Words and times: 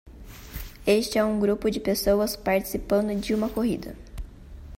este 0.87 1.19
é 1.19 1.23
um 1.23 1.39
grupo 1.39 1.69
de 1.69 1.79
pessoas 1.79 2.35
participando 2.35 3.13
de 3.21 3.35
uma 3.35 3.47
corrida 3.47 3.95